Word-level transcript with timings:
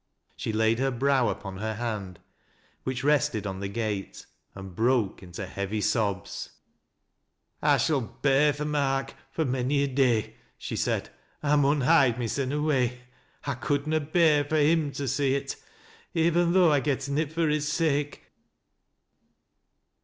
She 0.35 0.51
laid 0.51 0.79
her 0.79 0.89
brow 0.89 1.29
upon 1.29 1.57
her 1.57 1.75
hand, 1.75 2.17
which 2.85 3.03
rested 3.03 3.45
on 3.45 3.59
the 3.59 3.67
gate, 3.67 4.25
and 4.55 4.75
broke 4.75 5.21
into 5.21 5.45
heavy 5.45 5.79
sobs. 5.79 6.49
"I 7.61 7.77
shall 7.77 8.01
bear 8.01 8.51
th' 8.51 8.65
mark 8.65 9.13
for 9.29 9.45
mony 9.45 9.83
a 9.83 9.87
day,"' 9.87 10.33
she 10.57 10.75
said. 10.75 11.11
"1 11.41 11.61
rauii 11.61 11.83
hide 11.85 12.17
mysen 12.17 12.51
away. 12.51 13.01
I 13.45 13.53
could 13.53 13.85
na 13.85 13.99
bear 13.99 14.43
Eur 14.49 14.57
him 14.57 14.91
to 14.93 15.07
so* 15.07 15.21
it, 15.21 15.55
oyem 16.15 16.51
the' 16.51 16.67
I 16.67 16.79
getten 16.79 17.19
it 17.19 17.31
fur 17.31 17.47
his 17.49 17.67
sake.'' 17.71 18.23